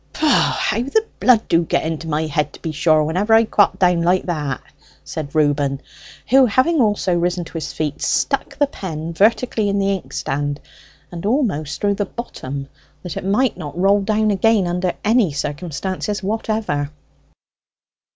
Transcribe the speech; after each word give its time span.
Piph 0.13 0.23
h 0.23 0.23
h 0.23 0.33
h! 0.33 0.55
How 0.63 0.81
the 0.81 1.05
blood 1.19 1.47
do 1.47 1.63
get 1.63 1.85
into 1.85 2.07
my 2.07 2.23
head, 2.25 2.53
to 2.53 2.61
be 2.63 2.71
sure, 2.71 3.03
whenever 3.03 3.35
I 3.35 3.43
quat 3.43 3.77
down 3.77 4.01
like 4.01 4.23
that!" 4.23 4.59
said 5.03 5.35
Reuben, 5.35 5.79
who 6.27 6.47
having 6.47 6.81
also 6.81 7.13
risen 7.13 7.45
to 7.45 7.53
his 7.53 7.71
feet 7.71 8.01
stuck 8.01 8.57
the 8.57 8.65
pen 8.65 9.13
vertically 9.13 9.69
in 9.69 9.77
the 9.77 9.91
inkstand 9.91 10.59
and 11.11 11.23
almost 11.23 11.79
through 11.81 11.93
the 11.93 12.05
bottom, 12.07 12.67
that 13.03 13.15
it 13.15 13.23
might 13.23 13.57
not 13.57 13.77
roll 13.77 14.01
down 14.01 14.31
again 14.31 14.65
under 14.65 14.93
any 15.05 15.31
circumstances 15.33 16.23
whatever. 16.23 16.89